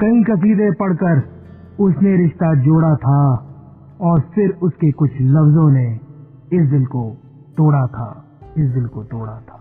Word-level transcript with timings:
कई 0.00 0.22
कसीदे 0.22 0.70
पढ़कर 0.70 1.22
उसने 1.80 2.16
रिश्ता 2.16 2.54
जोड़ा 2.54 2.94
था 2.96 3.20
और 4.00 4.20
फिर 4.20 4.50
उसके 4.62 4.92
कुछ 4.92 5.10
लफ्जों 5.12 5.70
ने 5.70 6.00
इस 6.52 6.70
दिल 6.70 6.84
को 6.86 7.16
तोड़ा 7.56 7.86
था, 7.86 8.24
इस 8.58 8.70
दिल 8.70 8.86
को 8.86 9.04
तोड़ा 9.04 9.32
था। 9.32 9.60